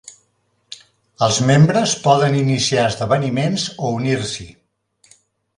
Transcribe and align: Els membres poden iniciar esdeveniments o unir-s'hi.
Els 1.25 1.41
membres 1.49 1.93
poden 2.07 2.37
iniciar 2.39 2.87
esdeveniments 2.93 3.69
o 3.89 3.93
unir-s'hi. 3.99 4.49